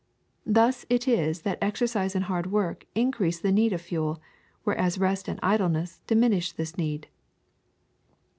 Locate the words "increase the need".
2.95-3.71